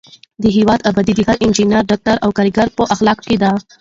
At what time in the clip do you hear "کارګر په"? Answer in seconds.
2.37-2.83